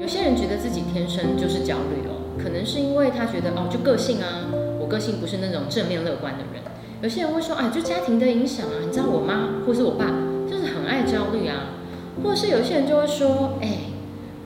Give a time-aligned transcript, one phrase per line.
[0.00, 6.64] 有些人觉得自己天生就是焦虑哦，可能是因为他觉得哦，就个性啊，我个性不是那种正面乐观的人。
[7.00, 10.06] 有些人会说，哎，就家庭的影响啊，你知道我妈或是我爸
[10.50, 11.78] 就是很爱焦虑啊，
[12.24, 13.78] 或是有些人就会说，哎，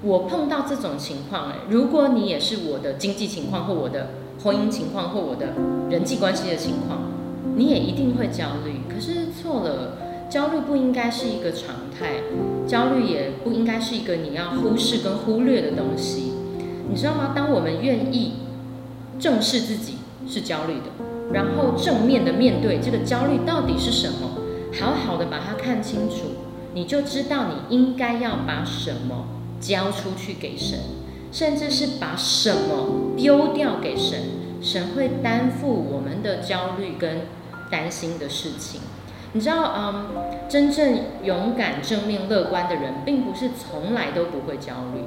[0.02, 4.10] 我碰到这种情况，哎，如果你也是我的经济情况或我的
[4.44, 5.54] 婚姻情况或我的
[5.88, 7.00] 人际关系的情况，
[7.56, 8.82] 你也一定会焦虑。
[8.86, 9.96] 可是错了，
[10.28, 12.22] 焦虑不应该是一个常态，
[12.66, 16.32] 焦虑也不应该是一个你要忽视跟忽略的东西，
[16.90, 17.32] 你知道吗？
[17.34, 18.34] 当我们愿意
[19.18, 19.94] 正视自己
[20.28, 21.06] 是焦虑的。
[21.32, 24.38] 然后正面的面对这个焦虑到底是什么，
[24.78, 26.26] 好好的把它看清楚，
[26.74, 29.28] 你就知道你应该要把什么
[29.60, 30.78] 交出去给神，
[31.32, 34.20] 甚至是把什么丢掉给神，
[34.62, 37.22] 神会担负我们的焦虑跟
[37.70, 38.80] 担心的事情。
[39.32, 40.06] 你知道，嗯，
[40.48, 45.02] 真正勇敢、正面、乐观的人，并不是从来都不会焦虑，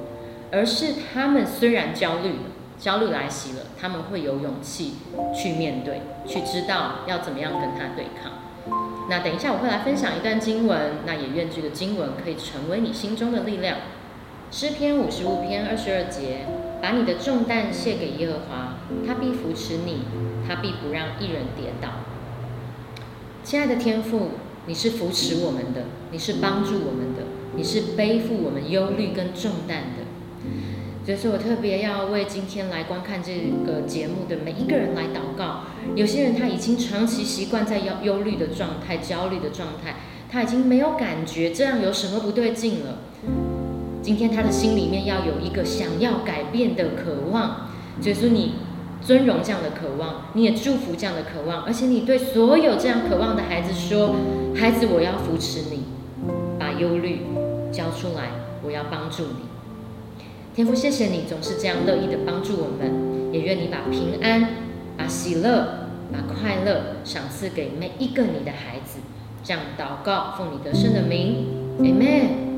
[0.51, 2.35] 而是他们虽然焦虑。
[2.77, 4.95] 焦虑来袭了，他们会有勇气
[5.35, 8.31] 去面对，去知道要怎么样跟他对抗。
[9.07, 13.77] 那等一下我会来分享一段经文，那也愿这个经文可以成为你心中的力量。
[14.49, 16.47] 诗篇五十五篇二十二节，
[16.81, 20.05] 把你的重担卸给耶和华，他必扶持你，
[20.47, 21.89] 他必不让一人跌倒。
[23.43, 24.29] 亲爱的天父，
[24.67, 27.23] 你是扶持我们的，你是帮助我们的，
[27.55, 30.05] 你是背负我们忧虑跟重担的。
[31.03, 33.33] 所以说我特别要为今天来观看这
[33.65, 35.61] 个节目的每一个人来祷告。
[35.95, 39.95] 有些人他已经长期习惯在忧忧虑的状态、焦虑的状态，
[40.29, 42.99] 他已经没有感觉这样有什么不对劲了。
[44.03, 47.71] 今天他的心里面要有一个想要改变的渴望。
[47.99, 48.53] 所以说你
[49.01, 54.15] 尊荣这样的渴望，你也祝福这样的渴望，而且你对所有这样渴望的孩子说
[54.55, 55.83] ：“孩子，我要扶持你，
[56.59, 57.21] 把忧虑
[57.71, 58.29] 交出来，
[58.63, 59.45] 我要帮助你。”
[60.53, 64.49] 天父，谢谢你总是这样乐意的帮助我们，也愿你把平安、
[64.97, 68.99] 把喜乐、把快乐赏赐给每一个你的孩子。
[69.43, 71.47] 这样祷告，奉你得胜的名
[71.79, 72.50] ，Amen。